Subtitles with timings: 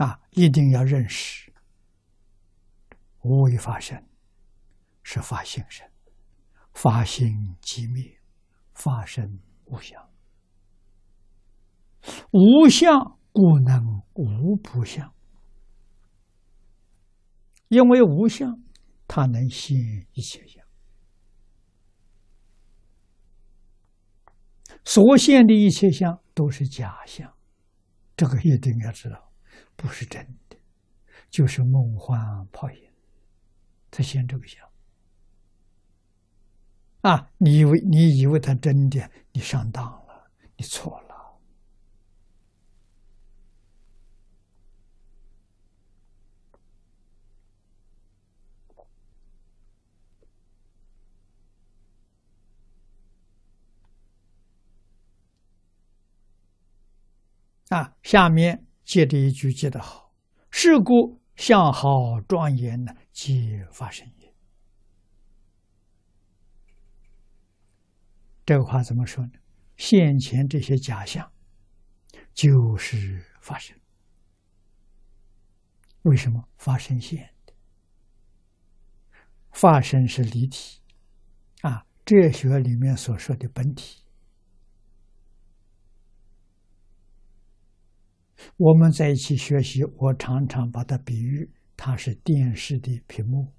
[0.00, 1.52] 啊，一定要认识
[3.22, 4.02] 无为法身
[5.02, 5.86] 是法性身，
[6.72, 8.18] 法性即灭，
[8.72, 10.10] 法身无相，
[12.30, 15.12] 无相故能无不相，
[17.68, 18.58] 因为无相，
[19.06, 19.76] 它能现
[20.14, 20.64] 一切相。
[24.82, 27.34] 所现的一切相都是假象，
[28.16, 29.29] 这个一定要知道，
[29.76, 30.56] 不是真的，
[31.30, 32.90] 就是梦幻泡影。
[33.90, 34.68] 他先这个想
[37.02, 41.10] 啊，你以为你以为他真的，你上当了，你错了。
[57.70, 60.12] 啊，下面接着一句接得好，
[60.50, 64.34] 是故相好庄严呢，皆发生也。
[68.44, 69.34] 这个话怎么说呢？
[69.76, 71.30] 现前这些假象，
[72.34, 73.78] 就是发生。
[76.02, 77.52] 为什么发生现的？
[79.52, 80.80] 发生是离体，
[81.60, 84.02] 啊，哲学里面所说的本体。
[88.56, 93.52] 我们在一起学习，我常常把它比喻，它是电视的屏幕。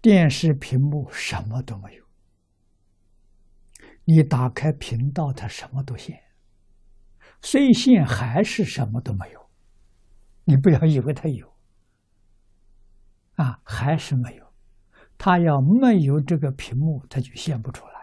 [0.00, 2.04] 电视屏幕什么都没有，
[4.04, 6.22] 你打开频道，它什么都现，
[7.42, 9.50] 虽现还是什么都没有。
[10.44, 11.52] 你不要以为它有，
[13.34, 14.46] 啊，还是没有。
[15.18, 17.95] 它要没有这个屏幕，它就现不出来。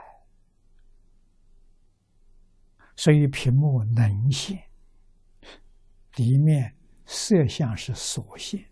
[2.96, 4.62] 所以屏幕能现，
[6.16, 8.64] 里面色相是所现，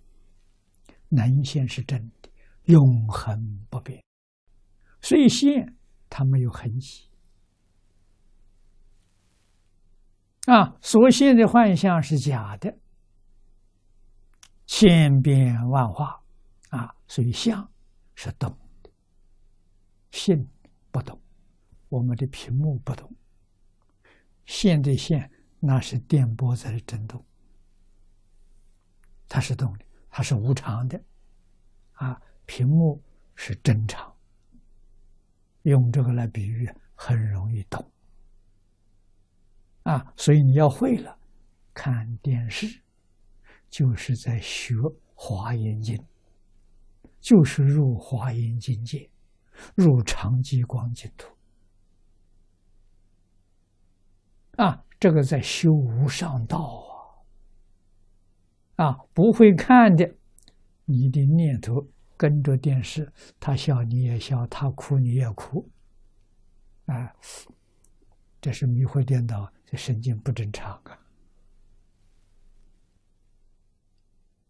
[1.10, 2.30] 能现是真的，
[2.66, 4.02] 永恒不变。
[5.02, 5.76] 所以现
[6.10, 7.10] 它没有痕迹。
[10.46, 12.78] 啊，所现的幻象是假的，
[14.66, 16.22] 千变万化。
[16.70, 17.70] 啊，所以相
[18.16, 18.50] 是动
[18.82, 18.90] 的，
[20.12, 20.48] 性
[20.90, 21.20] 不动，
[21.90, 23.14] 我们的屏幕不动。
[24.46, 25.30] 线对线，
[25.60, 27.24] 那是电波在震动，
[29.28, 31.02] 它是动的，它是无常的，
[31.94, 33.02] 啊，屏幕
[33.36, 34.14] 是正常。
[35.64, 37.92] 用这个来比喻，很容易懂，
[39.84, 41.18] 啊，所以你要会了，
[41.74, 42.82] 看电视，
[43.70, 44.74] 就是在学
[45.14, 46.04] 华严经，
[47.20, 49.08] 就是入华严境界，
[49.76, 51.28] 入长寂光净土。
[54.62, 56.86] 啊，这个在修无上道
[58.76, 58.86] 啊！
[58.86, 60.08] 啊，不会看的，
[60.86, 61.84] 你的念头
[62.16, 65.68] 跟着电视，他笑你也笑，他哭你也哭，
[66.86, 67.12] 啊，
[68.40, 71.00] 这是迷惑颠倒，这神经不正常啊！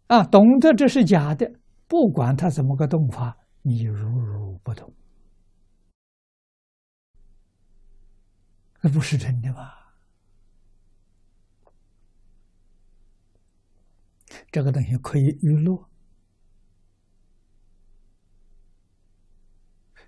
[0.08, 1.50] 啊，懂得这是假的，
[1.88, 4.94] 不管他怎么个动法，你如如不动，
[8.82, 9.72] 那不是真的吗？
[14.52, 15.90] 这个东西可以娱乐，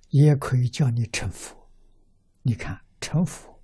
[0.09, 1.69] 也可以叫你成佛。
[2.41, 3.63] 你看成佛，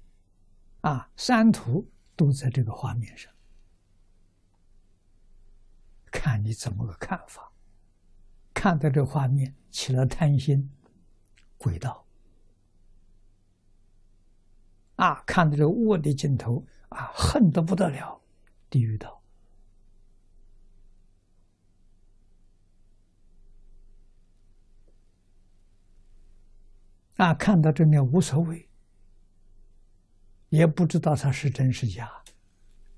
[0.81, 3.29] 啊，三途都在这个画面上，
[6.09, 7.51] 看你怎么个看法。
[8.53, 10.69] 看到这画面起了贪心，
[11.57, 12.05] 轨道；
[14.95, 18.21] 啊，看到这恶的镜头，啊，恨得不得了，
[18.69, 19.18] 地狱道。
[27.19, 28.69] 啊，看到这面无所谓，
[30.47, 32.09] 也不知道它是真是假，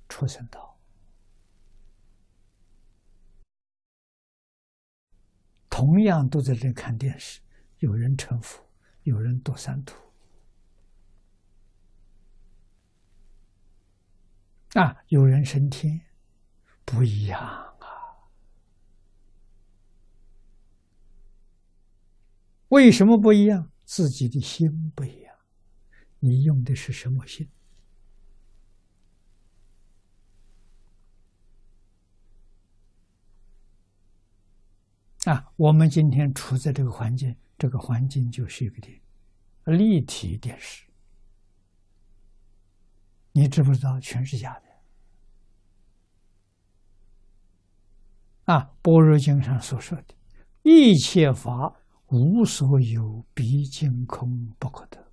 [0.07, 0.77] 出生道，
[5.67, 7.41] 同样都在这看电视，
[7.79, 8.63] 有人成佛，
[9.01, 9.97] 有人堕三途，
[14.79, 15.99] 啊，有人升天，
[16.85, 18.29] 不一样啊，
[22.67, 23.70] 为什么不一样？
[23.91, 25.35] 自己的心不一样，
[26.19, 27.45] 你用的是什么心？
[35.25, 38.97] 啊，我们今天处在这个环境，这个环境就是一个点
[39.65, 40.87] 立体电视。
[43.33, 43.99] 你知不知道？
[43.99, 44.69] 全是假的。
[48.45, 50.15] 啊，《般若经》上所说的
[50.63, 51.80] 一切法
[52.11, 55.11] 无所有，毕竟空不可得。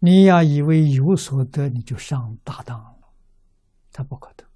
[0.00, 3.08] 你要以为有所得，你就上大当了，
[3.92, 4.47] 它不可得。